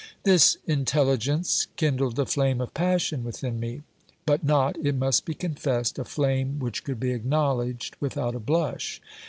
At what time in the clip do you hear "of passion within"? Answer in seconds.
2.59-3.59